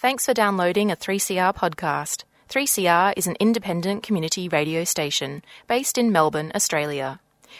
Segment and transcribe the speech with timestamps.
[0.00, 2.22] Thanks for downloading a 3CR podcast.
[2.48, 7.18] 3CR is an independent community radio station based in Melbourne, Australia.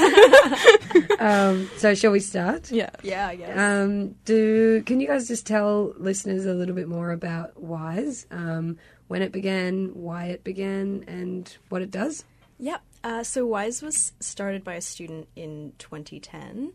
[1.19, 2.71] Um, so shall we start?
[2.71, 2.91] yeah.
[3.03, 3.59] Yeah, I guess.
[3.59, 8.77] Um, do can you guys just tell listeners a little bit more about Wise, um,
[9.09, 12.23] when it began, why it began, and what it does?
[12.59, 12.81] Yep.
[13.03, 16.71] Uh, so WISE was started by a student in 2010,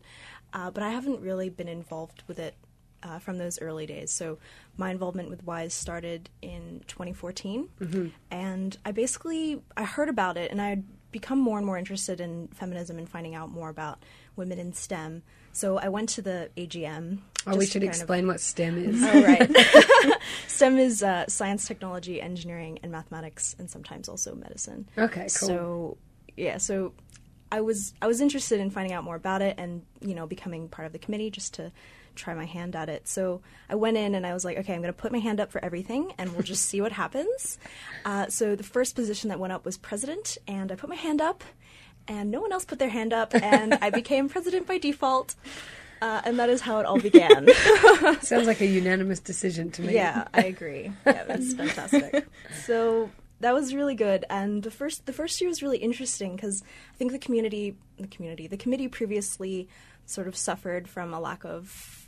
[0.53, 2.55] uh, but I haven't really been involved with it
[3.03, 4.13] uh, from those early days.
[4.13, 4.39] So
[4.77, 7.69] my involvement with WISE started in 2014,
[8.31, 12.21] and I basically I heard about it, and I had become more and more interested
[12.21, 14.03] in feminism and finding out more about
[14.35, 15.23] women in STEM.
[15.53, 17.19] So I went to the AGM.
[17.47, 19.01] Oh, we should kind of- explain what STEM is.
[19.01, 19.49] Oh, right.
[20.49, 24.89] STEM is uh, science, technology, engineering, and mathematics, and sometimes also medicine.
[24.99, 25.29] Okay, cool.
[25.29, 25.97] So,
[26.37, 26.93] yeah, so
[27.53, 30.69] I was I was interested in finding out more about it, and you know, becoming
[30.69, 31.71] part of the committee just to
[32.15, 33.09] try my hand at it.
[33.09, 35.41] So I went in and I was like, okay, I'm going to put my hand
[35.41, 37.59] up for everything, and we'll just see what happens.
[38.05, 41.21] Uh, so the first position that went up was president, and I put my hand
[41.21, 41.45] up,
[42.07, 45.35] and no one else put their hand up, and I became president by default.
[46.03, 47.49] Uh, and that is how it all began.
[48.21, 49.95] Sounds like a unanimous decision to me.
[49.95, 50.93] Yeah, I agree.
[51.07, 52.27] Yeah, was fantastic.
[52.67, 53.11] So
[53.41, 56.97] that was really good, and the first the first year was really interesting because I
[56.97, 59.69] think the community, the community, the committee previously
[60.05, 62.04] sort of suffered from a lack of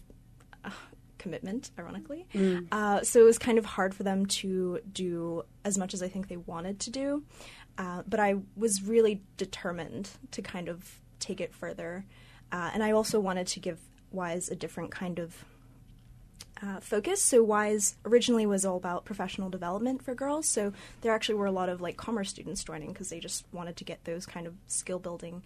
[1.27, 2.23] commitment, ironically.
[2.71, 6.09] Uh, so it was kind of hard for them to do as much as I
[6.09, 7.25] think they wanted to do.
[7.79, 12.05] Uh, but I was really determined to kind of take it further,
[12.53, 13.79] uh, and I also wanted to give
[14.13, 15.45] Wise a different kind of
[16.63, 17.23] uh, focus.
[17.23, 20.49] So Wise originally was all about professional development for girls.
[20.49, 23.77] So there actually were a lot of like commerce students joining because they just wanted
[23.77, 25.43] to get those kind of skill building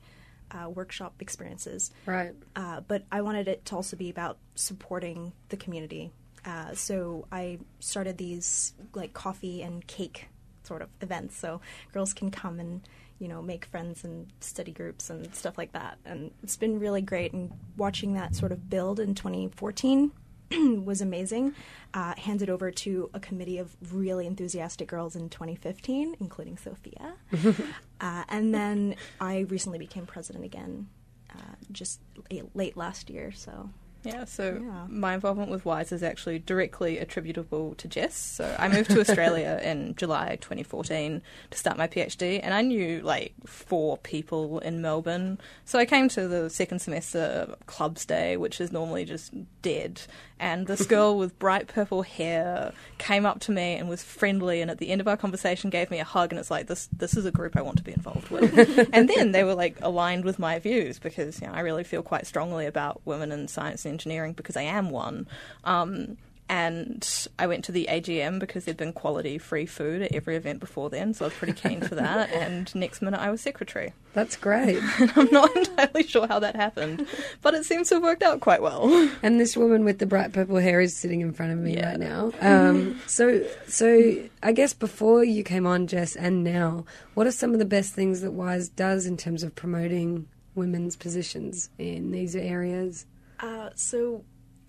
[0.51, 1.91] uh, workshop experiences.
[2.07, 2.33] Right.
[2.57, 6.11] Uh, but I wanted it to also be about supporting the community.
[6.45, 10.29] Uh, so I started these like coffee and cake
[10.63, 11.61] sort of events, so
[11.93, 12.81] girls can come and
[13.19, 15.99] you know make friends and study groups and stuff like that.
[16.05, 17.33] And it's been really great.
[17.33, 20.13] And watching that sort of build in 2014
[20.85, 21.55] was amazing.
[21.95, 27.15] Uh, handed over to a committee of really enthusiastic girls in 2015, including Sophia.
[28.01, 30.89] uh, and then I recently became president again,
[31.31, 32.01] uh, just
[32.31, 33.33] late, late last year.
[33.33, 33.71] So
[34.03, 34.87] Yeah, so Yeah.
[34.89, 38.15] my involvement with WISE is actually directly attributable to Jess.
[38.17, 43.01] So I moved to Australia in July 2014 to start my PhD, and I knew
[43.03, 45.39] like four people in Melbourne.
[45.65, 50.01] So I came to the second semester clubs day, which is normally just dead.
[50.39, 54.71] And this girl with bright purple hair came up to me and was friendly, and
[54.71, 57.17] at the end of our conversation gave me a hug, and it's like this this
[57.17, 58.89] is a group I want to be involved with.
[58.95, 62.03] and then they were like aligned with my views because you know I really feel
[62.03, 65.27] quite strongly about women in science and engineering because I am one.
[65.65, 66.17] Um,
[66.49, 70.59] and I went to the AGM because there'd been quality free food at every event
[70.59, 72.29] before then, so I was pretty keen for that.
[72.35, 73.93] And next minute I was secretary.
[74.15, 74.81] That's great.
[75.15, 77.07] I'm not entirely sure how that happened,
[77.41, 78.91] but it seems to have worked out quite well.
[79.23, 81.91] and this woman with the bright purple hair is sitting in front of me Yeah.
[81.91, 82.33] right now.
[82.41, 86.85] Um, so, so I guess before you came on, Jess, and now,
[87.15, 90.27] what are some of the best things that Wise does in terms of promoting
[90.57, 93.07] women's positions in these areas?
[93.43, 94.25] Uh, so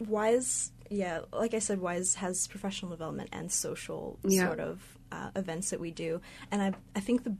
[0.08, 4.48] Wise, yeah, like I said, Wise has professional development and social Yeah.
[4.48, 4.82] sort of
[5.12, 6.22] uh, events that we do,
[6.52, 7.36] and I I think the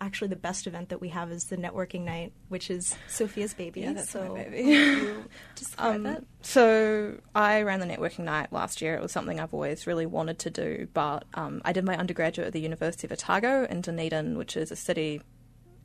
[0.00, 3.80] actually the best event that we have is the networking night, which is Sophia's baby.
[3.82, 5.14] Yeah, that's so my baby.
[5.56, 6.26] describe Um, it.
[6.42, 8.94] so I ran the networking night last year.
[8.94, 12.46] It was something I've always really wanted to do, but um, I did my undergraduate
[12.46, 15.20] at the University of Otago in Dunedin, which is a city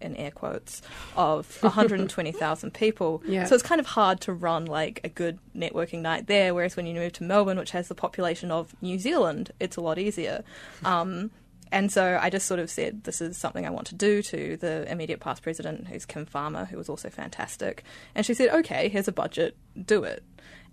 [0.02, 0.82] in air quotes
[1.16, 3.22] of 120,000 people.
[3.26, 3.46] Yeah.
[3.46, 6.54] So it's kind of hard to run like a good networking night there.
[6.54, 9.82] Whereas when you move to Melbourne, which has the population of New Zealand, it's a
[9.82, 10.44] lot easier.
[10.84, 11.32] Um,
[11.72, 14.58] and so I just sort of said, this is something I want to do to
[14.58, 17.84] the immediate past president, who's Kim Farmer, who was also fantastic.
[18.16, 19.56] And she said, okay, here's a budget,
[19.86, 20.24] do it.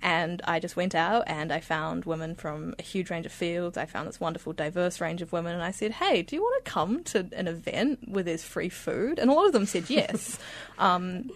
[0.02, 3.76] And I just went out and I found women from a huge range of fields.
[3.76, 5.54] I found this wonderful, diverse range of women.
[5.54, 8.68] And I said, hey, do you want to come to an event where there's free
[8.68, 9.18] food?
[9.18, 10.38] And a lot of them said yes.
[10.78, 11.30] um,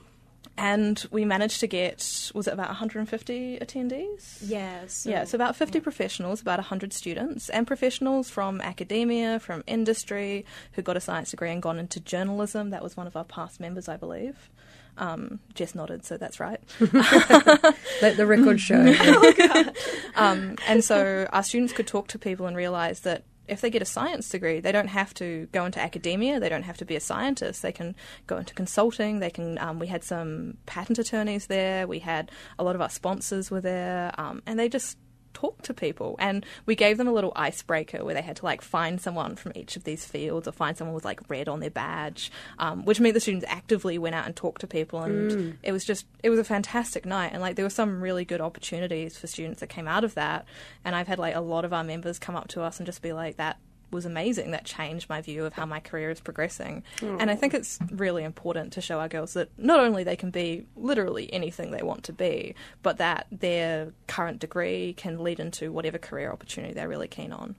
[0.61, 4.39] and we managed to get, was it about 150 attendees?
[4.43, 5.07] Yes.
[5.07, 10.83] Yeah, so about 50 professionals, about 100 students, and professionals from academia, from industry, who
[10.83, 12.71] got a science degree and gone into journalism.
[12.71, 14.51] That was one of our past members, I believe.
[14.99, 16.61] Um, Jess nodded, so that's right.
[16.81, 18.95] Let the record show.
[20.17, 23.83] Um, and so our students could talk to people and realize that if they get
[23.83, 26.39] a science degree, they don't have to go into academia.
[26.39, 27.63] They don't have to be a scientist.
[27.63, 27.97] They can
[28.27, 29.19] go into consulting.
[29.19, 29.59] They can.
[29.59, 31.87] Um, we had some patent attorneys there.
[31.87, 34.99] We had a lot of our sponsors were there, um, and they just
[35.35, 36.17] talked to people.
[36.19, 39.53] And we gave them a little icebreaker where they had to like find someone from
[39.55, 43.01] each of these fields or find someone with like red on their badge, um, which
[43.01, 45.03] meant the students actively went out and talked to people.
[45.03, 47.31] And it was just it was a fantastic night.
[47.33, 50.45] And like there were some really good opportunities for students that came out of that.
[50.85, 53.03] And I've had like a lot of our members come up to us and just
[53.03, 53.59] be like that
[53.91, 54.53] was amazing.
[54.53, 56.83] That changed my view of how my career is progressing.
[57.01, 57.41] And I hmm.
[57.41, 61.33] think it's really important to show our girls that not only they can be literally
[61.33, 66.31] anything they want to be, but that their current degree can lead into whatever career
[66.33, 67.57] opportunity they're really keen on.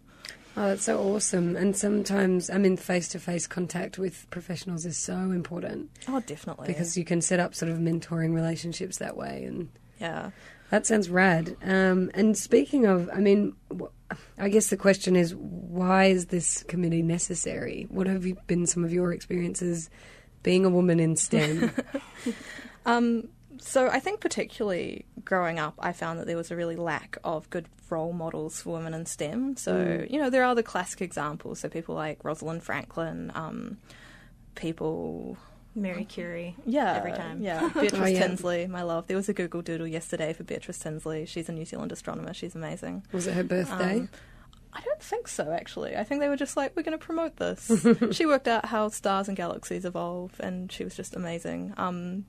[0.57, 1.56] Oh, that's so awesome.
[1.56, 6.68] And sometimes, I mean, face to face contact with professionals is so important Oh, definitely.
[6.68, 9.45] because you can set up sort of mentoring relationships that way.
[9.45, 9.69] And
[10.00, 10.31] yeah.
[10.72, 11.56] That sounds rad.
[11.64, 13.56] Um, and speaking of, I mean,
[14.38, 17.88] I guess the question is why is this committee necessary?
[17.90, 19.90] What have you been some of your experiences
[20.44, 21.72] being a woman in STEM?
[22.84, 23.30] Um,
[23.60, 27.48] so I think particularly growing up, I found that there was a really lack of
[27.52, 29.56] good role models for women in STEM.
[29.58, 31.60] So you know there are the classic examples.
[31.60, 33.78] So people like Rosalind Franklin, um,
[34.56, 35.38] people.
[35.74, 36.56] Mary Curie.
[36.66, 37.42] Yeah, Every time.
[37.42, 38.28] Yeah, Beatrice Oh, yeah.
[38.28, 39.08] Tinsley, my love.
[39.08, 41.26] There was a Google Doodle yesterday for Beatrice Tinsley.
[41.26, 42.34] She's a New Zealand astronomer.
[42.34, 43.06] She's amazing.
[43.14, 44.00] Was it her birthday?
[44.00, 44.10] Um,
[44.74, 45.96] I don't think so, actually.
[45.96, 47.72] I think they were just like, we're going to promote this.
[48.12, 51.74] she worked out how stars and galaxies evolve, and she was just amazing.
[51.78, 52.26] Um,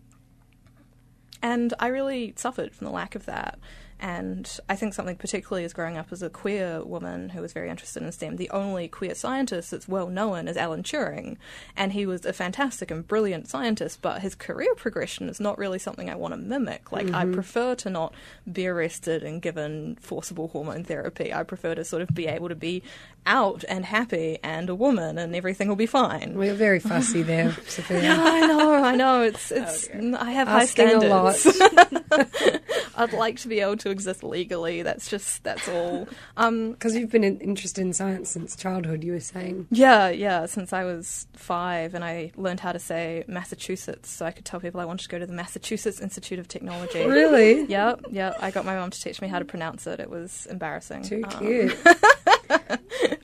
[1.43, 3.59] and I really suffered from the lack of that.
[4.02, 7.70] And I think something particularly is growing up as a queer woman who was very
[7.70, 11.37] interested in STEM, the only queer scientist that's well known is Alan Turing.
[11.76, 15.78] And he was a fantastic and brilliant scientist, but his career progression is not really
[15.78, 16.90] something I want to mimic.
[16.90, 17.34] Like, I mm-hmm.
[17.34, 18.12] prefer to not
[18.50, 21.32] be arrested and given forcible hormone therapy.
[21.32, 22.82] I prefer to sort of be able to be
[23.25, 26.37] out and happy and a woman and everything will be fine.
[26.40, 28.16] You're very fussy there, Sophia.
[28.19, 29.22] I know, I know.
[29.22, 29.88] It's it's.
[29.94, 32.60] Oh, I have Asking high a standards.
[32.97, 34.83] I'd like to be able to exist legally.
[34.83, 36.09] That's just that's all.
[36.37, 39.67] Um, Because you've been in, interested in science since childhood, you were saying.
[39.71, 40.47] yeah, yeah.
[40.47, 44.61] Since I was five, and I learned how to say Massachusetts, so I could tell
[44.61, 47.05] people I wanted to go to the Massachusetts Institute of Technology.
[47.05, 47.65] Really?
[47.65, 48.34] Yeah, yeah.
[48.41, 50.01] I got my mum to teach me how to pronounce it.
[50.01, 51.03] It was embarrassing.
[51.03, 51.77] Too Um, cute.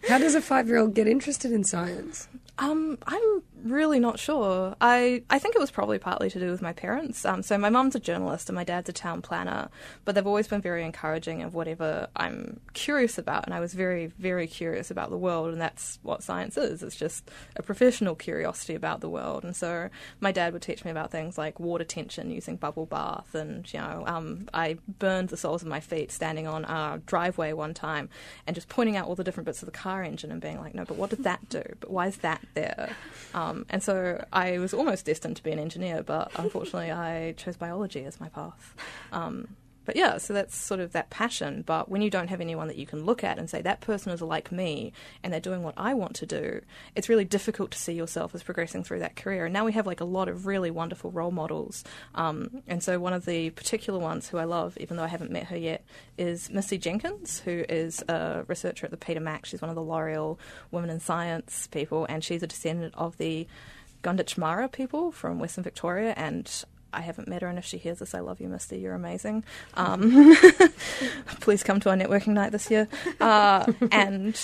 [0.09, 2.29] How does a five year old get interested in science?
[2.59, 4.77] Um, I'm really not sure.
[4.81, 7.25] I, I think it was probably partly to do with my parents.
[7.25, 9.69] Um, so my mum's a journalist and my dad's a town planner,
[10.05, 13.47] but they've always been very encouraging of whatever I'm curious about.
[13.47, 16.83] And I was very, very curious about the world, and that's what science is.
[16.83, 19.45] It's just a professional curiosity about the world.
[19.45, 19.89] And so
[20.21, 23.81] my dad would teach me about things like water tension using bubble bath, and you
[23.81, 28.09] know, um, I burned the soles of my feet standing on our driveway one time
[28.47, 30.75] and just pointing out all the different bits of the car engine and being like,
[30.75, 31.63] no, but what did that do?
[31.81, 32.97] But why is that there?
[33.35, 37.57] Um, and so I was almost destined to be an engineer, but unfortunately I chose
[37.57, 38.75] biology as my path.
[39.13, 39.57] Um,
[39.89, 41.63] but yeah, so that's sort of that passion.
[41.65, 44.13] But when you don't have anyone that you can look at and say, that person
[44.13, 44.93] is like me
[45.23, 46.61] and they're doing what I want to do,
[46.95, 49.47] it's really difficult to see yourself as progressing through that career.
[49.47, 51.85] And now we have like a lot of really wonderful role models.
[52.15, 55.31] Um, and so one of the particular ones who I love, even though I haven't
[55.31, 55.87] met her yet,
[56.19, 59.47] is Misty Jenkins, who is a researcher at the Peter Mac.
[59.47, 60.37] She's one of the L'Oreal
[60.71, 63.47] Women in Science people, and she's a descendant of the
[64.03, 68.15] Gunditjmara people from Western Victoria, and I haven't met her, and if she hears this,
[68.15, 68.79] I love you, Misty.
[68.79, 69.45] You're amazing.
[69.75, 70.37] Um,
[71.41, 72.89] please come to our networking night this year.
[73.21, 74.41] Uh, and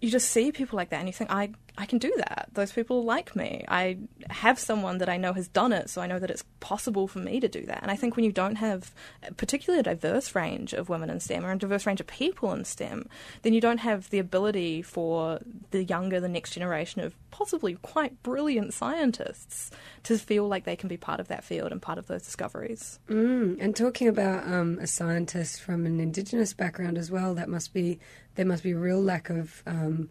[0.00, 1.50] you just see people like that, and you think, I,
[1.80, 2.50] I can do that.
[2.52, 3.64] Those people like me.
[3.66, 3.96] I
[4.28, 7.20] have someone that I know has done it, so I know that it's possible for
[7.20, 7.80] me to do that.
[7.80, 8.94] And I think when you don't have
[9.38, 12.66] particularly a diverse range of women in STEM or a diverse range of people in
[12.66, 13.08] STEM,
[13.40, 18.22] then you don't have the ability for the younger, the next generation of possibly quite
[18.22, 19.70] brilliant scientists
[20.02, 22.98] to feel like they can be part of that field and part of those discoveries.
[23.08, 27.72] Mm, and talking about um, a scientist from an Indigenous background as well, that must
[27.72, 27.98] be
[28.34, 30.10] there must be a real lack of um,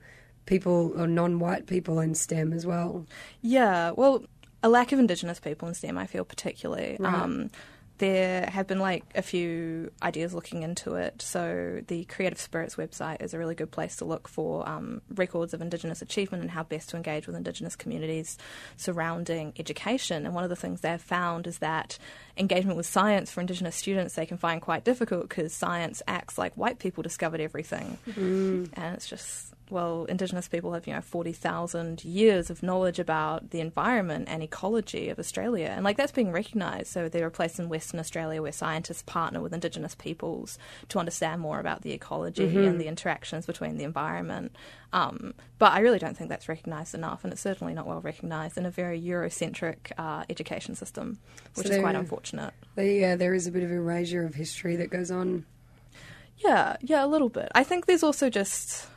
[0.50, 3.06] people or non-white people in STEM as well.
[3.42, 4.24] Yeah, well,
[4.64, 6.98] a lack of Indigenous people in STEM, I feel particularly.
[7.00, 7.14] Right.
[7.14, 7.52] Um,
[8.00, 11.22] there have been like a few ideas looking into it.
[11.22, 15.54] So the Creative Spirits website is a really good place to look for um, records
[15.54, 18.38] of Indigenous achievement and how best to engage with Indigenous communities
[18.78, 20.26] surrounding education.
[20.26, 22.00] And one of the things they've found is that
[22.38, 26.54] engagement with science for Indigenous students they can find quite difficult because science acts like
[26.56, 32.50] white people discovered everything, and it's just well, Indigenous people have, you know, 40,000 years
[32.50, 35.68] of knowledge about the environment and ecology of Australia.
[35.68, 36.88] And, like, that's being recognised.
[36.88, 40.58] So there are places in Western Australia where scientists partner with Indigenous peoples
[40.90, 44.56] to understand more about the ecology and the interactions between the environment.
[44.92, 48.58] Um, but I really don't think that's recognised enough, and it's certainly not well recognised
[48.58, 51.20] in a very Eurocentric uh, education system,
[51.56, 52.54] which So is quite unfortunate.
[52.76, 55.46] Yeah, there is a bit of erasure of history that goes on.
[56.38, 57.50] Yeah, yeah, a little bit.
[57.54, 58.88] I think there's also just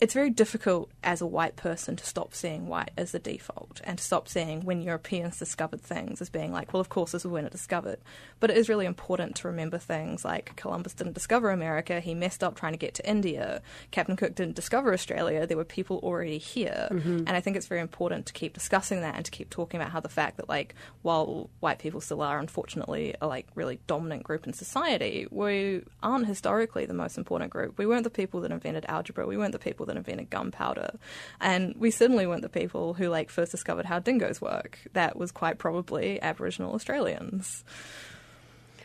[0.00, 3.98] it's very difficult as a white person to stop seeing white as the default and
[3.98, 7.30] to stop seeing when Europeans discovered things as being like, well, of course, this is
[7.30, 7.98] when it discovered.
[8.40, 12.42] But it is really important to remember things like Columbus didn't discover America, he messed
[12.42, 13.60] up trying to get to India.
[13.90, 16.88] Captain Cook didn't discover Australia, there were people already here.
[16.90, 17.18] Mm-hmm.
[17.26, 19.92] And I think it's very important to keep discussing that and to keep talking about
[19.92, 24.22] how the fact that, like, while white people still are, unfortunately, a like really dominant
[24.22, 27.76] group in society, we aren't historically the most important group.
[27.76, 29.26] We weren't the people that invented algebra.
[29.26, 30.98] We weren't the people that invented gunpowder,
[31.40, 34.78] and we certainly weren't the people who like first discovered how dingoes work.
[34.92, 37.64] That was quite probably Aboriginal Australians.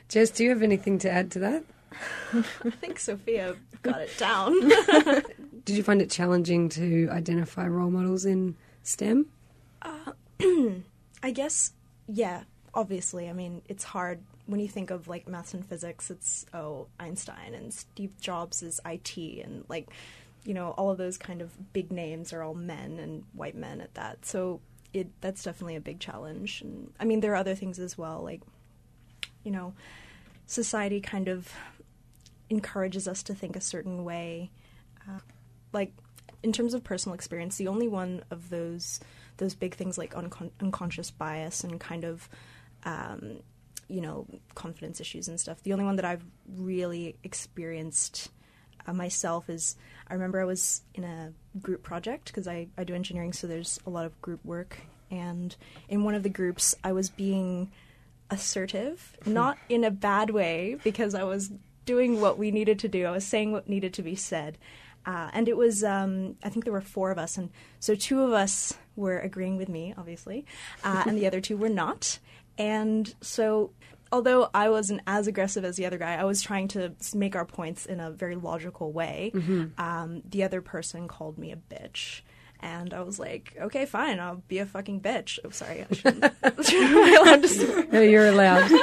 [0.09, 1.63] Jess, do you have anything to add to that?
[2.33, 4.53] I think Sophia got it down.
[5.65, 9.27] Did you find it challenging to identify role models in STEM?
[9.81, 10.11] Uh,
[11.23, 11.71] I guess,
[12.07, 12.43] yeah,
[12.73, 13.29] obviously.
[13.29, 17.53] I mean, it's hard when you think of like maths and physics, it's, oh, Einstein
[17.55, 19.89] and Steve Jobs is IT, and like,
[20.45, 23.81] you know, all of those kind of big names are all men and white men
[23.81, 24.25] at that.
[24.25, 24.61] So
[24.93, 26.61] it that's definitely a big challenge.
[26.61, 28.41] And I mean, there are other things as well, like,
[29.43, 29.73] you know,
[30.45, 31.51] society kind of
[32.49, 34.51] encourages us to think a certain way.
[35.07, 35.19] Uh,
[35.73, 35.93] like
[36.43, 38.99] in terms of personal experience, the only one of those
[39.37, 42.29] those big things like uncon- unconscious bias and kind of
[42.83, 43.39] um,
[43.87, 45.61] you know confidence issues and stuff.
[45.63, 46.25] The only one that I've
[46.55, 48.29] really experienced
[48.85, 49.75] uh, myself is
[50.07, 53.79] I remember I was in a group project because I, I do engineering, so there's
[53.85, 54.77] a lot of group work.
[55.09, 55.55] And
[55.87, 57.71] in one of the groups, I was being
[58.29, 61.51] assertive, not in a bad way, because I was
[61.85, 63.05] doing what we needed to do.
[63.05, 64.57] I was saying what needed to be said.
[65.05, 67.37] Uh, and it was, um, I think there were four of us.
[67.37, 70.45] And so two of us were agreeing with me, obviously,
[70.83, 72.17] uh, and the other two were not.
[72.57, 73.71] And so,
[74.15, 77.45] although I wasn't as aggressive as the other guy, I was trying to make our
[77.45, 79.31] points in a very logical way.
[79.77, 82.21] Um, the other person called me a bitch.
[82.61, 85.37] And I was like, okay, fine, I'll be a fucking bitch.
[85.45, 86.23] Oh, sorry, I shouldn't.
[86.43, 87.85] allowed to swear?
[87.91, 88.71] No, you're allowed.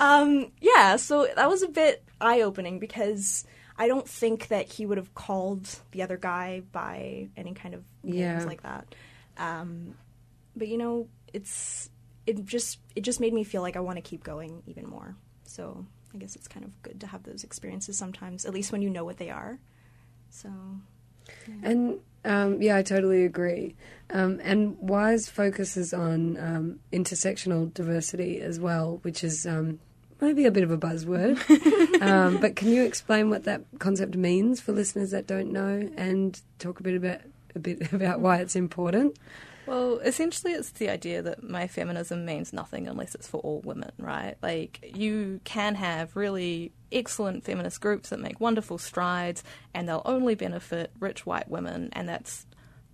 [0.00, 3.44] Um, yeah, so that was a bit eye opening because
[3.78, 7.84] I don't think that he would have called the other guy by any kind of
[8.02, 8.44] names Yeah.
[8.44, 8.92] like that.
[9.38, 9.94] Um,
[10.56, 11.90] but you know, it's
[12.26, 15.16] it just it just made me feel like I want to keep going even more.
[15.44, 18.82] So I guess it's kind of good to have those experiences sometimes, at least when
[18.82, 19.58] you know what they are.
[20.30, 20.50] So
[21.62, 23.74] And um, yeah, I totally agree.
[24.10, 29.78] Um, and WISE focuses on um, intersectional diversity as well, which is um,
[30.20, 31.38] maybe a bit of a buzzword.
[32.02, 36.40] um, but can you explain what that concept means for listeners that don't know, and
[36.58, 37.20] talk a bit about
[37.54, 39.16] a bit about why it's important?
[39.66, 43.92] Well, essentially, it's the idea that my feminism means nothing unless it's for all women,
[43.98, 44.36] right?
[44.42, 49.42] Like, you can have really excellent feminist groups that make wonderful strides,
[49.72, 52.46] and they'll only benefit rich white women, and that's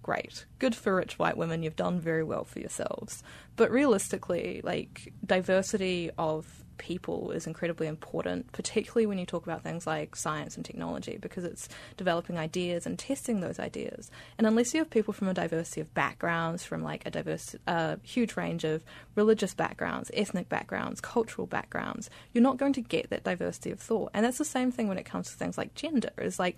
[0.02, 0.46] great.
[0.58, 3.22] Good for rich white women, you've done very well for yourselves.
[3.56, 9.86] But realistically, like, diversity of people is incredibly important, particularly when you talk about things
[9.86, 14.10] like science and technology, because it's developing ideas and testing those ideas.
[14.38, 17.96] And unless you have people from a diversity of backgrounds, from like a diverse, uh,
[18.02, 18.82] huge range of
[19.14, 24.10] religious backgrounds, ethnic backgrounds, cultural backgrounds, you're not going to get that diversity of thought.
[24.14, 26.10] And that's the same thing when it comes to things like gender.
[26.18, 26.56] Is like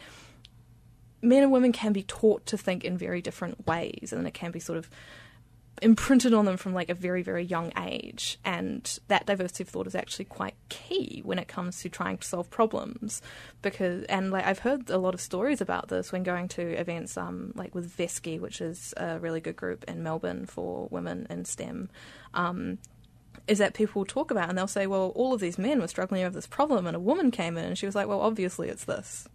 [1.20, 4.52] men and women can be taught to think in very different ways, and it can
[4.52, 4.88] be sort of
[5.80, 8.38] imprinted on them from like a very very young age.
[8.44, 12.26] And that diversity of thought is actually quite key when it comes to trying to
[12.26, 13.22] solve problems.
[13.62, 17.16] Because and like I've heard a lot of stories about this when going to events
[17.16, 21.44] um like with Vesky which is a really good group in Melbourne for women in
[21.44, 21.88] STEM
[22.34, 22.78] um
[23.48, 26.22] is that people talk about and they'll say well all of these men were struggling
[26.22, 28.84] over this problem and a woman came in and she was like well obviously it's
[28.84, 29.26] this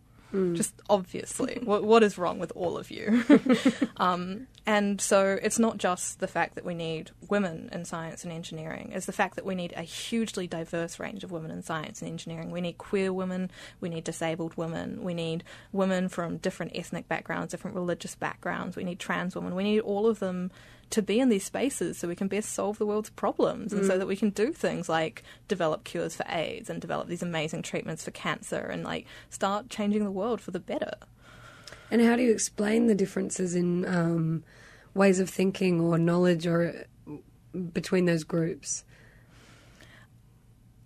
[0.54, 3.24] just obviously what, what is wrong with all of you
[3.98, 8.34] um, and so it's not just the fact that we need women in science and
[8.34, 12.02] engineering, it's the fact that we need a hugely diverse range of women in science
[12.02, 12.52] and engineering.
[12.52, 17.52] We need queer women, we need disabled women, we need women from different ethnic backgrounds,
[17.52, 20.52] different religious backgrounds, we need trans women, we need all of them
[20.90, 23.98] to be in these spaces so we can best solve the world's problems and so
[23.98, 28.06] that we can do things like develop cures for AIDS and develop these amazing treatments
[28.06, 30.94] for cancer and like start changing the world for the better.
[31.92, 34.44] And how do you explain the differences in um,
[34.94, 36.86] ways of thinking or knowledge or
[37.74, 38.84] between those groups?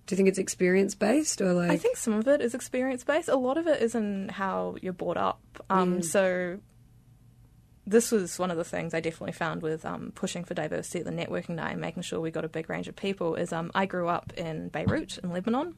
[0.06, 1.72] Do you think it's experience based or like?
[1.72, 3.30] I think some of it is experience based.
[3.30, 5.40] A lot of it is in how you're brought up.
[5.70, 6.60] Um, So
[7.86, 11.06] this was one of the things I definitely found with um, pushing for diversity at
[11.06, 13.36] the networking night and making sure we got a big range of people.
[13.36, 15.76] Is um, I grew up in Beirut in Lebanon,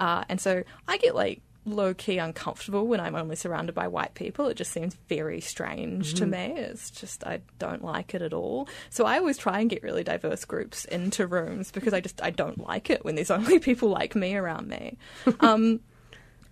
[0.00, 4.14] uh, and so I get like low key uncomfortable when I'm only surrounded by white
[4.14, 4.48] people.
[4.48, 6.52] It just seems very strange to me.
[6.56, 8.68] It's just I don't like it at all.
[8.90, 12.30] So I always try and get really diverse groups into rooms because I just I
[12.30, 14.98] don't like it when there's only people like me around me.
[15.40, 15.80] Um,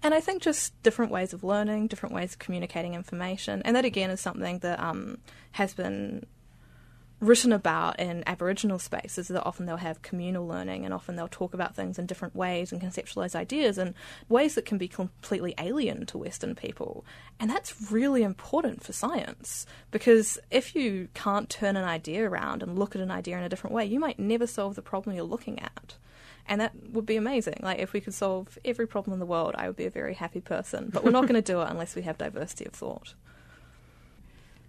[0.02, 3.84] and I think just different ways of learning, different ways of communicating information, and that
[3.84, 5.18] again is something that um,
[5.52, 6.26] has been
[7.20, 9.28] written about in Aboriginal spaces.
[9.28, 12.72] That often they'll have communal learning, and often they'll talk about things in different ways
[12.72, 13.94] and conceptualize ideas in
[14.28, 17.04] ways that can be completely alien to Western people.
[17.38, 22.78] And that's really important for science because if you can't turn an idea around and
[22.78, 25.24] look at an idea in a different way, you might never solve the problem you're
[25.24, 25.96] looking at.
[26.46, 27.60] And that would be amazing.
[27.62, 30.14] Like, if we could solve every problem in the world, I would be a very
[30.14, 30.90] happy person.
[30.92, 33.14] But we're not going to do it unless we have diversity of thought.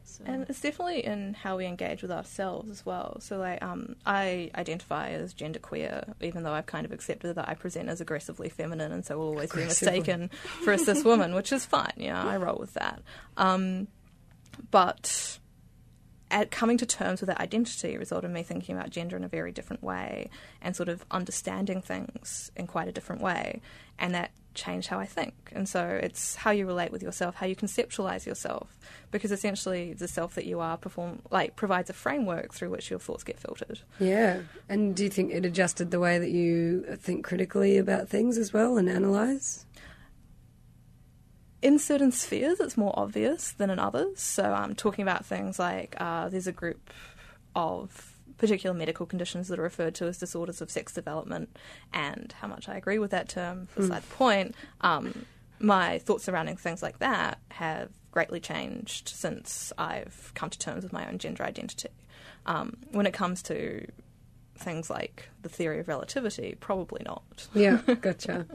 [0.06, 3.18] So, And it's definitely in how we engage with ourselves as well.
[3.20, 7.56] So, like, um, I identify as genderqueer, even though I've kind of accepted that I
[7.56, 10.30] present as aggressively feminine, and so will always be mistaken
[10.64, 11.94] for a cis woman, which is fine.
[11.98, 13.02] Yeah, I roll with that.
[13.38, 13.88] Um,
[14.70, 15.40] but
[16.34, 19.28] at coming to terms with that identity resulted in me thinking about gender in a
[19.28, 20.32] very different way
[20.64, 23.62] and sort of understanding things in quite a different way.
[24.00, 25.52] And that changed how I think.
[25.52, 28.76] And so it's how you relate with yourself, how you conceptualize yourself,
[29.12, 33.00] because essentially the self that you are perform like provides a framework through which your
[33.00, 33.82] thoughts get filtered.
[34.00, 34.42] Yeah.
[34.68, 38.52] And do you think it adjusted the way that you think critically about things as
[38.52, 39.68] well and analyze?
[41.64, 44.20] In certain spheres, it's more obvious than in others.
[44.20, 46.92] So I'm talking about things like uh, there's a group
[47.56, 51.56] of particular medical conditions that are referred to as disorders of sex development,
[51.94, 54.56] and how much I agree with that term, beside the point.
[54.82, 55.26] Um,
[55.60, 60.92] my thoughts surrounding things like that have greatly changed since I've come to terms with
[60.92, 61.90] my own gender identity.
[62.46, 63.88] Um, when it comes to
[64.58, 67.48] things like the theory of relativity, probably not.
[67.54, 68.48] Yeah, gotcha.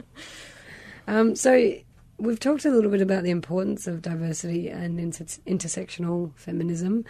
[1.07, 1.73] um, so
[2.19, 7.05] we've talked a little bit about the importance of diversity and inter- intersectional feminism.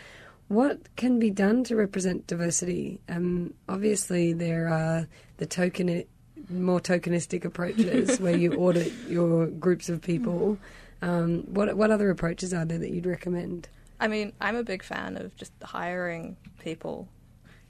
[0.47, 2.99] What can be done to represent diversity?
[3.09, 6.03] Um, obviously, there are the token,
[6.49, 10.57] more tokenistic approaches where you audit your groups of people.
[11.01, 13.69] Um, what what other approaches are there that you'd recommend?
[13.99, 17.07] I mean, I'm a big fan of just hiring people.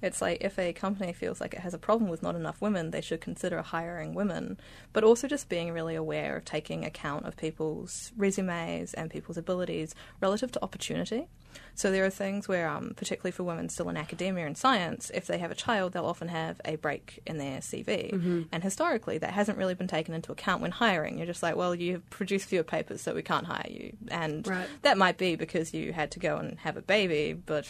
[0.01, 2.91] It's like if a company feels like it has a problem with not enough women,
[2.91, 4.57] they should consider hiring women,
[4.93, 9.93] but also just being really aware of taking account of people's resumes and people's abilities
[10.21, 11.27] relative to opportunity.
[11.75, 15.27] So there are things where, um, particularly for women still in academia and science, if
[15.27, 18.47] they have a child, they'll often have a break in their CV.
[18.51, 21.17] And historically, that hasn't really been taken into account when hiring.
[21.17, 23.93] You're just like, well, you've produced fewer papers, so we can't hire you.
[24.09, 24.67] And Right.
[24.81, 27.65] that might be because you had to go and have a baby, but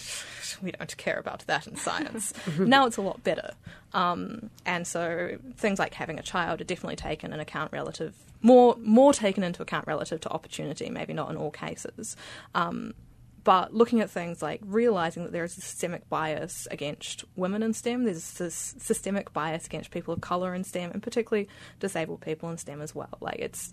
[0.62, 2.34] we don't care about that in science.
[2.60, 3.52] now it's a lot better.
[3.94, 8.76] Um, and so things like having a child are definitely taken in account relative, more,
[8.80, 12.16] more taken into account relative to opportunity, maybe not in all cases.
[12.56, 12.94] Um,
[13.44, 17.74] but looking at things like realizing that there is a systemic bias against women in
[17.74, 21.48] STEM, there's this systemic bias against people of color in STEM, and particularly
[21.80, 23.18] disabled people in STEM as well.
[23.22, 23.72] Like it's,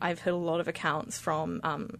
[0.00, 1.98] I've heard a lot of accounts from um,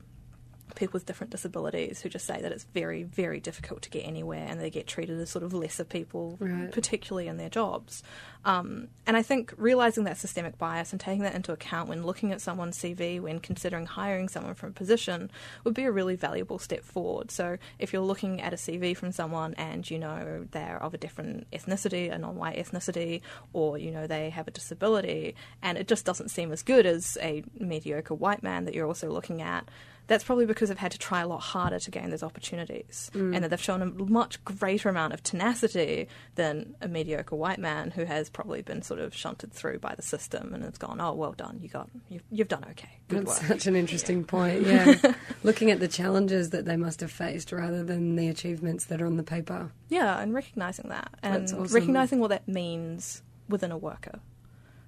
[0.74, 4.44] people with different disabilities who just say that it's very, very difficult to get anywhere
[4.48, 6.70] and they get treated as sort of lesser people, Right.
[6.72, 8.02] particularly in their jobs.
[8.44, 12.32] Um, and I think realizing that systemic bias and taking that into account when looking
[12.32, 15.30] at someone's CV, when considering hiring someone from a position,
[15.64, 17.30] would be a really valuable step forward.
[17.30, 20.98] So if you're looking at a CV from someone and you know they're of a
[20.98, 23.20] different ethnicity, a non white ethnicity,
[23.52, 27.16] or you know they have a disability, and it just doesn't seem as good as
[27.22, 29.66] a mediocre white man that you're also looking at,
[30.06, 33.34] that's probably because they've had to try a lot harder to gain those opportunities and
[33.34, 33.50] that mm.
[33.50, 38.28] they've shown a much greater amount of tenacity than a mediocre white man who has
[38.28, 41.58] probably been sort of shunted through by the system and has gone, oh, well done,
[41.62, 43.48] you got, you've, you've done okay, good That's work.
[43.48, 44.64] such an interesting point.
[44.74, 49.00] Yeah, looking at the challenges that they must have faced rather than the achievements that
[49.00, 49.70] are on the paper.
[49.88, 51.66] Yeah, and recognizing that and awesome.
[51.66, 54.20] recognizing what that means within a worker.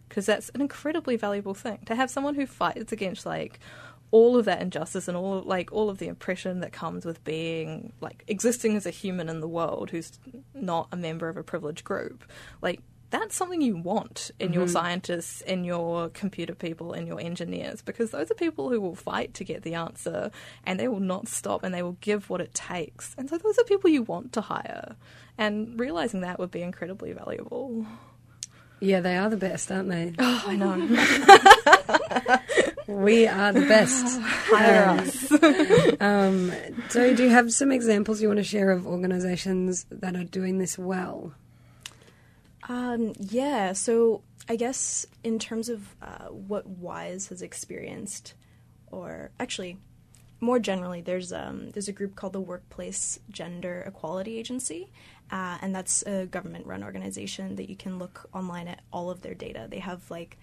[0.09, 3.61] Because that's an incredibly valuable thing to have someone who fights against like
[4.11, 7.93] all of that injustice and all like all of the oppression that comes with being
[8.01, 10.19] like existing as a human in the world who's
[10.55, 12.25] not a member of a privileged group.
[12.63, 14.73] Like that's something you want in your mm-hmm.
[14.73, 19.35] scientists, in your computer people, in your engineers, because those are people who will fight
[19.35, 20.31] to get the answer
[20.65, 23.15] and they will not stop and they will give what it takes.
[23.17, 24.97] And so those are people you want to hire.
[25.39, 27.87] And realizing that would be incredibly valuable.
[28.81, 30.13] Yeah, they are the best, aren't they?
[30.19, 32.39] Oh, I know.
[32.89, 34.21] We are the best.
[34.23, 36.01] Hire Um, us.
[36.01, 36.53] Um,
[36.89, 40.59] so, do you have some examples you want to share of organisations that are doing
[40.59, 41.35] this well?
[42.69, 48.35] Um, yeah, so I guess in terms of uh, what Wise has experienced,
[48.93, 49.79] or actually,
[50.41, 54.91] more generally, there's um, there's a group called the Workplace Gender Equality Agency,
[55.31, 59.35] uh, and that's a government-run organization that you can look online at all of their
[59.35, 59.67] data.
[59.69, 60.39] They have like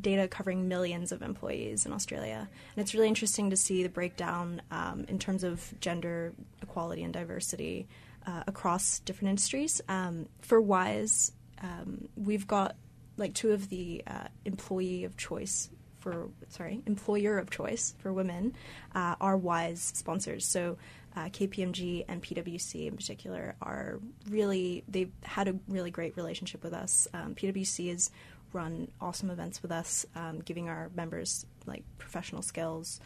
[0.00, 2.48] data covering millions of employees in Australia.
[2.76, 7.12] And it's really interesting to see the breakdown um, in terms of gender equality and
[7.12, 7.86] diversity
[8.26, 9.80] uh, across different industries.
[9.88, 12.76] Um, for Wise, um, we've got
[13.16, 18.54] like two of the uh, employee of choice for sorry employer of choice for women
[18.94, 20.44] uh, are Wise sponsors.
[20.44, 20.76] So.
[21.16, 26.74] Uh, KPMG and PwC in particular are really they've had a really great relationship with
[26.74, 27.06] us.
[27.14, 28.10] Um, PwC has
[28.52, 33.00] run awesome events with us, um, giving our members like professional skills,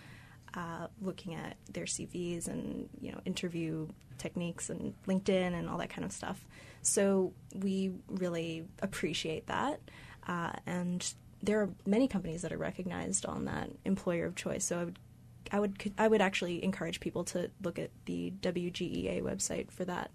[0.55, 5.91] uh, looking at their CVs and you know interview techniques and LinkedIn and all that
[5.91, 6.45] kind of stuff.
[6.83, 9.81] So we really appreciate that,
[10.27, 14.65] uh, and there are many companies that are recognized on that employer of choice.
[14.65, 14.99] So I would.
[15.53, 20.11] I would I would actually encourage people to look at the WGEA website for that.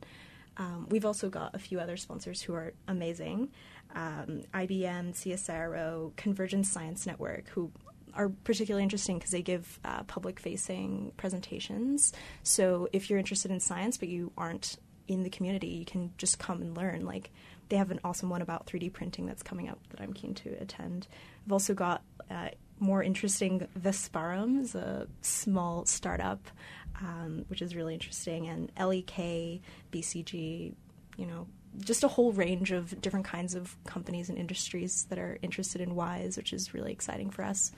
[0.58, 3.50] Um, we've also got a few other sponsors who are amazing
[3.96, 7.72] um, IBM, CSIRO, Convergence Science Network, who
[8.14, 12.14] are particularly interesting because they give uh, public facing presentations.
[12.44, 16.40] So if you're interested in science but you aren't in the community, you can just
[16.40, 17.06] come and learn.
[17.06, 17.32] Like
[17.70, 20.50] they have an awesome one about 3D printing that's coming up that I'm keen to
[20.62, 21.08] attend.
[21.46, 26.48] I've also got uh, more interesting Vesparum is a small startup,
[27.00, 30.74] um, which is really interesting, and LEK, BCG,
[31.18, 31.48] you know,
[31.80, 35.96] just a whole range of different kinds of companies and industries that are interested in
[35.96, 37.72] WISE, which is really exciting for us.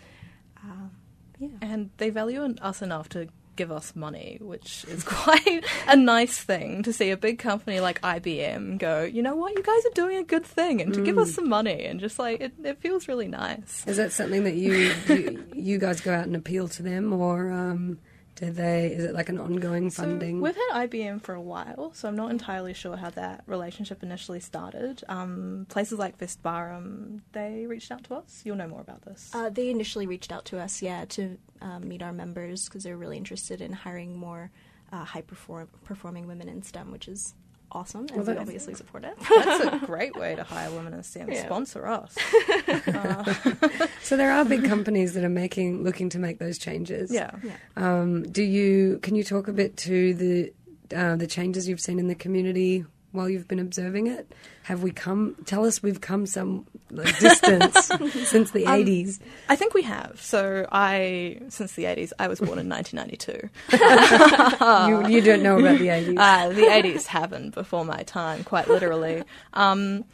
[0.64, 0.92] Um,
[1.40, 1.50] yeah.
[1.62, 6.84] and they value us enough to give us money, which is quite a nice thing
[6.84, 10.18] to see a big company like IBM go, you know what, you guys are doing
[10.18, 13.08] a good thing, and to give us some money, and just like it, it feels
[13.08, 13.84] really nice.
[13.88, 17.52] Is that something that you you, you guys go out and appeal to them, or
[17.52, 18.00] um,
[18.36, 18.88] do they?
[18.88, 20.40] Is it like an ongoing funding?
[20.40, 24.04] So we've had IBM for a while, so I'm not entirely sure how that relationship
[24.04, 25.04] initially started.
[25.08, 28.42] Um, places like Vesparum, they reached out to us.
[28.44, 29.32] You'll know more about this.
[29.34, 32.98] Uh, they initially reached out to us, yeah, to um, meet our members because they're
[32.98, 34.52] really interested in hiring more
[34.92, 37.34] uh, high perform- performing women in STEM, which is
[37.72, 39.14] awesome, and Well, we that's- obviously support it.
[39.30, 41.32] That's a great way to hire women in STEM.
[41.32, 41.46] Yeah.
[41.46, 42.16] Sponsor us.
[44.02, 47.12] so there are big companies that are making looking to make those changes.
[47.12, 47.32] Yeah.
[47.44, 47.52] yeah.
[47.76, 50.54] Um, do you can you talk a bit to the
[50.96, 54.32] uh, the changes you've seen in the community while you've been observing it?
[54.64, 55.36] Have we come?
[55.46, 57.86] Tell us we've come some like, distance
[58.30, 59.20] since the Um, eighties.
[59.50, 60.20] I think we have.
[60.22, 63.50] So I, since the 80s, I was born in 1992.
[65.12, 66.18] you you don't know about the eighties.
[66.18, 69.24] Uh, the 80s happened before my time, quite literally.
[69.54, 70.06] Um,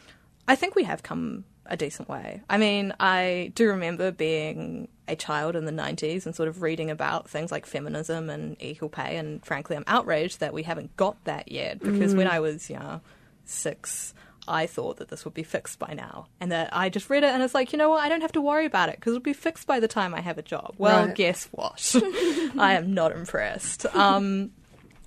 [0.48, 2.42] I think we have come a decent way.
[2.48, 6.90] I mean, I do remember being a child in the 90s and sort of reading
[6.90, 11.16] about things like feminism and equal pay, and frankly, I'm outraged that we haven't got
[11.24, 13.00] that yet because when I was, you know,
[13.44, 14.14] six,
[14.46, 17.30] I thought that this would be fixed by now, and that I just read it
[17.30, 19.22] and it's like, you know what, I don't have to worry about it because it'll
[19.22, 20.74] be fixed by the time I have a job.
[20.78, 21.14] Well, Right.
[21.14, 21.94] guess what?
[22.58, 23.86] I am not impressed.
[23.94, 24.50] Um,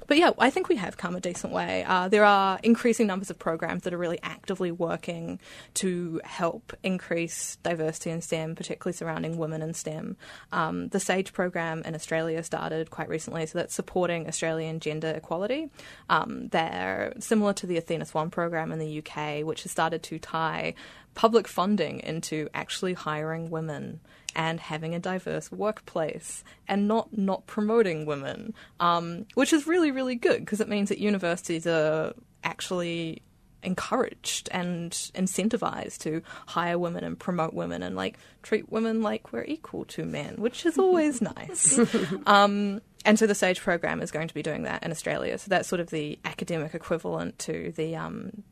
[0.07, 1.83] but yeah, I think we have come a decent way.
[1.87, 5.39] Uh, there are increasing numbers of programs that are really actively working
[5.75, 10.17] to help increase diversity in STEM, particularly surrounding women in STEM.
[10.51, 15.69] Um, the SAGE program in Australia started quite recently, so that's supporting Australian gender equality.
[16.09, 20.19] Um, they're similar to the Athena Swan program in the UK, which has started to
[20.19, 20.73] tie
[21.15, 24.01] public funding into actually hiring women
[24.35, 30.15] and having a diverse workplace and not not promoting women, um, which is really really
[30.15, 33.21] good because it means that universities are actually
[33.63, 39.43] encouraged and incentivized to hire women and promote women and like treat women like we're
[39.45, 41.79] equal to men, which is always nice.
[42.27, 45.37] Um, and so the SAGE program is going to be doing that in Australia.
[45.37, 48.43] So that's sort of the academic equivalent to the um,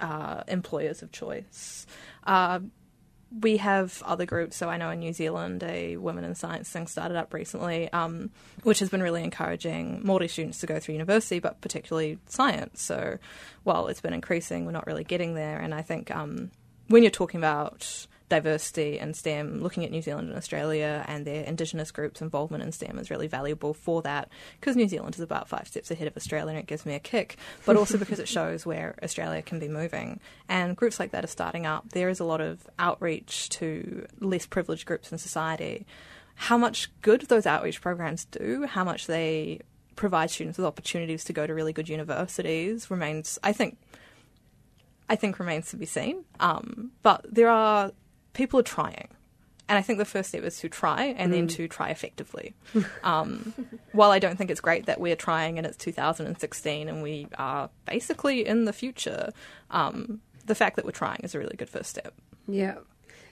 [0.00, 1.86] uh, employers of choice.
[2.24, 2.60] Uh,
[3.40, 4.56] we have other groups.
[4.56, 8.30] So I know in New Zealand, a Women in Science thing started up recently, um,
[8.62, 12.82] which has been really encouraging Māori students to go through university, but particularly science.
[12.82, 13.18] So
[13.64, 15.58] while it's been increasing, we're not really getting there.
[15.58, 16.50] And I think um,
[16.88, 21.44] when you're talking about diversity in STEM, looking at New Zealand and Australia and their
[21.44, 25.48] Indigenous groups' involvement in STEM is really valuable for that because New Zealand is about
[25.48, 28.28] five steps ahead of Australia and it gives me a kick, but also because it
[28.28, 30.20] shows where Australia can be moving.
[30.48, 31.90] And groups like that are starting up.
[31.90, 35.86] There is a lot of outreach to less privileged groups in society.
[36.34, 39.60] How much good those outreach programs do, how much they
[39.94, 43.78] provide students with opportunities to go to really good universities remains, I think,
[45.08, 46.24] I think remains to be seen.
[46.40, 47.92] Um, but there are
[48.36, 49.08] people are trying,
[49.68, 52.54] and I think the first step is to try and then to try effectively.
[53.02, 53.54] Um,
[53.92, 57.70] while I don't think it's great that we're trying and it's 2016 and we are
[57.86, 59.30] basically in the future,
[59.70, 62.12] um, the fact that we're trying is a really good first step.
[62.48, 62.76] Yeah.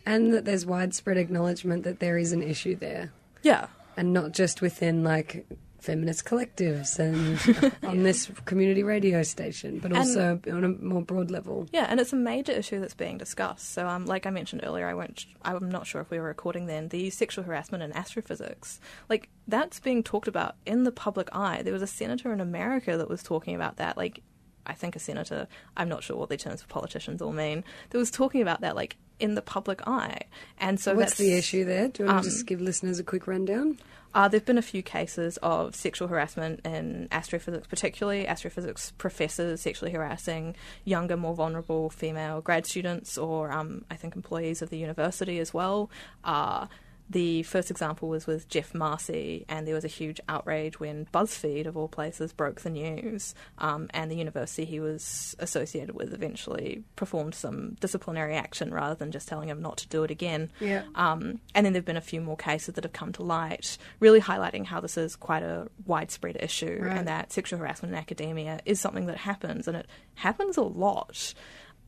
[0.07, 3.13] And that there's widespread acknowledgement that there is an issue there.
[3.43, 3.67] Yeah.
[3.97, 5.47] And not just within like
[5.85, 11.69] feminist collectives and on this community radio station, but also on a more broad level.
[11.73, 13.73] Yeah, and it's a major issue that's being discussed.
[13.73, 15.27] So, um, like I mentioned earlier, I won't.
[15.43, 16.89] I'm not sure if we were recording then.
[16.89, 21.63] The sexual harassment in astrophysics, like that's being talked about in the public eye.
[21.63, 23.99] There was a senator in America that was talking about that.
[23.99, 24.23] Like,
[24.67, 25.47] I think a senator.
[25.77, 27.63] I'm not sure what the terms for politicians all mean.
[27.91, 30.21] That was talking about that, like in the public eye.
[30.59, 31.89] And so, What's the issue there?
[31.89, 33.79] Do you want to um, just give listeners a quick rundown?
[34.15, 39.61] Uh, there have been a few cases of sexual harassment in astrophysics, particularly astrophysics professors
[39.61, 44.79] sexually harassing younger, more vulnerable female grad students, or um, I think employees of the
[44.79, 45.91] university as well.
[46.23, 46.67] Uh,
[47.11, 51.67] the first example was with Geoff Marcy, and there was a huge outrage when BuzzFeed,
[51.67, 53.35] of all places, broke the news.
[53.59, 59.11] Um, and the university he was associated with eventually performed some disciplinary action rather than
[59.13, 60.51] just telling him not to do it again.
[60.61, 60.85] Yeah.
[60.95, 63.77] Um, and then there have been a few more cases that have come to light,
[64.01, 66.97] really highlighting how this is quite a widespread issue Right.
[66.97, 71.35] and that sexual harassment in academia is something that happens, and it happens a lot.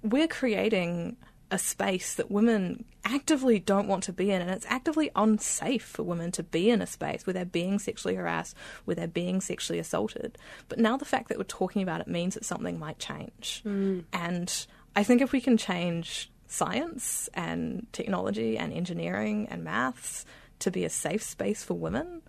[0.03, 1.17] We're creating
[1.51, 6.03] a space that women actively don't want to be in, and it's actively unsafe for
[6.03, 9.79] women to be in a space where they're being sexually harassed, where they're being sexually
[9.79, 10.37] assaulted.
[10.69, 13.63] But now the fact that we're talking about it means that something might change.
[13.65, 14.05] Mm.
[14.13, 20.25] And I think if we can change science and technology and engineering and maths
[20.61, 22.23] to be a safe space for women,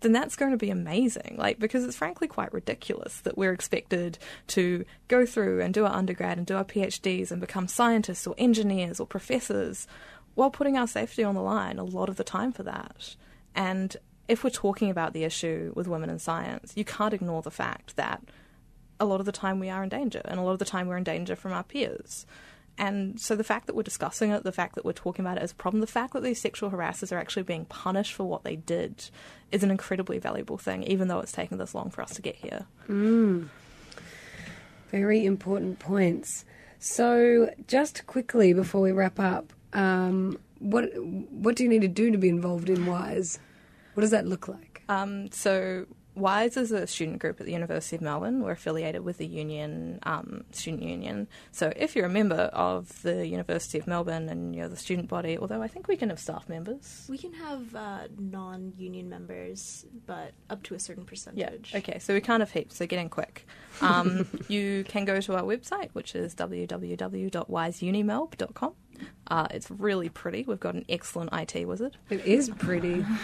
[0.00, 1.36] then that's going to be amazing.
[1.38, 5.94] Like, because it's frankly quite ridiculous that we're expected to go through and do our
[5.94, 9.86] undergrad and do our PhDs and become scientists or engineers or professors
[10.34, 13.16] while putting our safety on the line a lot of the time for that.
[13.54, 13.96] And
[14.28, 17.96] if we're talking about the issue with women in science, you can't ignore the fact
[17.96, 18.22] that
[19.00, 20.86] a lot of the time we are in danger, and a lot of the time
[20.86, 22.26] we're in danger from our peers.
[22.78, 25.42] And so the fact that we're discussing it, the fact that we're talking about it
[25.42, 28.44] as a problem, the fact that these sexual harassers are actually being punished for what
[28.44, 29.10] they did
[29.50, 32.36] is an incredibly valuable thing, even though it's taken this long for us to get
[32.36, 32.66] here.
[34.90, 36.44] Very important points.
[36.78, 42.10] So, just quickly before we wrap up, um, what what do you need to do
[42.12, 43.40] to be involved in WISE?
[43.94, 44.82] What does that look like?
[44.88, 45.86] Um, so
[46.18, 48.42] WISE is a student group at the University of Melbourne.
[48.42, 51.28] We're affiliated with the union, um, student union.
[51.52, 55.38] So if you're a member of the University of Melbourne and you're the student body,
[55.38, 57.06] although I think we can have staff members.
[57.08, 61.72] We can have uh, non-union members, but up to a certain percentage.
[61.72, 61.78] Yeah.
[61.78, 61.98] Okay.
[61.98, 62.76] So we can't have heaps.
[62.76, 63.46] So get in quick.
[63.80, 68.72] Um, you can go to our website, which is www.wiseunimelb.com,
[69.26, 70.44] Uh, it's really pretty.
[70.46, 71.96] We've got an excellent IT wizard.
[72.10, 73.04] It is pretty.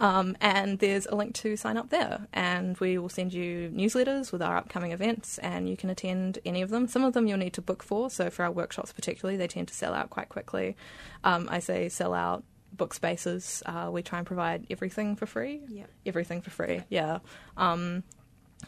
[0.00, 2.26] Um, and there's a link to sign up there.
[2.32, 6.62] And we will send you newsletters with our upcoming events, and you can attend any
[6.62, 6.88] of them.
[6.88, 8.10] Some of them you'll need to book for.
[8.10, 10.76] So, for our workshops, particularly, they tend to sell out quite quickly.
[11.22, 12.44] Um, I say sell out.
[12.72, 13.62] Book spaces.
[13.66, 15.60] Uh, we try and provide everything for free.
[15.68, 15.90] Yep.
[16.06, 16.82] Everything for free.
[16.88, 17.20] Yeah.
[17.56, 18.02] Um,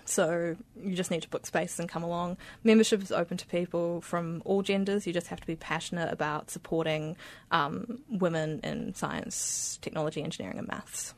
[0.05, 2.37] so you just need to book space and come along.
[2.65, 5.07] Membership is open to people from all genders.
[5.07, 7.17] You just have to be passionate about supporting
[7.51, 11.15] um, women in science, technology, engineering, and maths.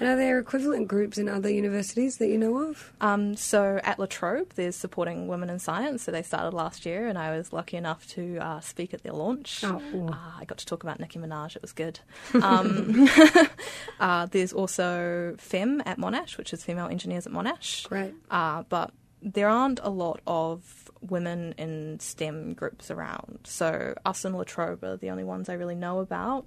[0.00, 2.92] And are there equivalent groups in other universities that you know of?
[3.02, 6.02] Um, so at La Trobe, there's supporting women in science.
[6.02, 9.12] So they started last year, and I was lucky enough to uh, speak at their
[9.12, 9.62] launch.
[9.62, 9.80] Oh.
[10.10, 11.54] Uh, I got to talk about Nicki Minaj.
[11.54, 12.00] It was good.
[12.40, 13.06] Um,
[14.00, 17.86] uh, there's also FEM at Monash, which is Female Engineers at Monash.
[17.86, 18.14] Great.
[18.30, 23.40] Uh, but there aren't a lot of women in STEM groups around.
[23.44, 26.46] So us and La Trobe are the only ones I really know about.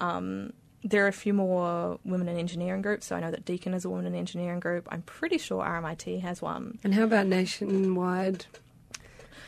[0.00, 0.52] Um,
[0.84, 3.06] there are a few more women in engineering groups.
[3.06, 4.88] So I know that Deakin is a woman in engineering group.
[4.90, 6.78] I'm pretty sure RMIT has one.
[6.82, 8.46] And how about nationwide?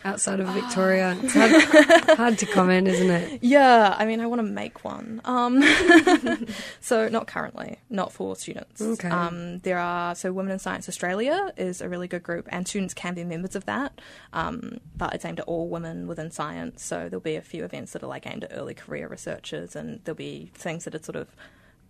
[0.04, 3.38] Outside of Victoria, it's hard, hard to comment, isn't it?
[3.42, 5.22] Yeah, I mean, I want to make one.
[5.24, 5.62] Um,
[6.80, 8.82] so not currently, not for students.
[8.82, 9.08] Okay.
[9.08, 12.92] Um, there are so Women in Science Australia is a really good group, and students
[12.92, 13.98] can be members of that.
[14.34, 16.84] Um, but it's aimed at all women within science.
[16.84, 20.00] So there'll be a few events that are like aimed at early career researchers, and
[20.04, 21.28] there'll be things that are sort of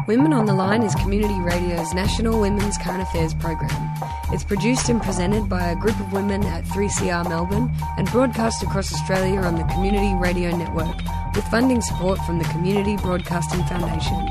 [0.09, 3.93] Women on the Line is Community Radio's national women's current affairs program.
[4.31, 8.91] It's produced and presented by a group of women at 3CR Melbourne and broadcast across
[8.91, 10.97] Australia on the Community Radio Network
[11.35, 14.25] with funding support from the Community Broadcasting Foundation.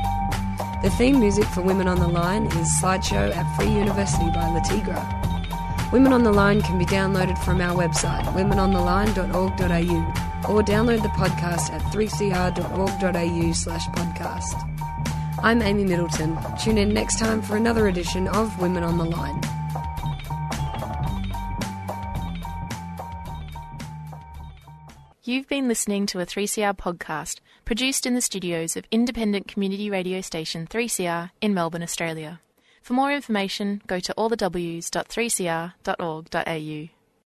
[0.83, 4.99] The theme music for Women on the Line is Slideshow at Free University by Latigra.
[5.93, 11.71] Women on the Line can be downloaded from our website, womenontheline.org.au, or download the podcast
[11.71, 14.78] at 3cr.org.au slash podcast.
[15.41, 16.37] I'm Amy Middleton.
[16.61, 19.39] Tune in next time for another edition of Women on the Line.
[25.23, 30.19] You've been listening to a 3CR podcast produced in the studios of independent community radio
[30.19, 32.41] station 3CR in Melbourne, Australia.
[32.81, 36.98] For more information, go to allthews.3cr.org.au.